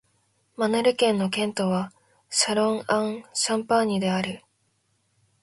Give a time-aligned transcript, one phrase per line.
[0.57, 1.93] マルヌ県の県都は
[2.27, 4.41] シャロン＝アン＝シャンパーニュである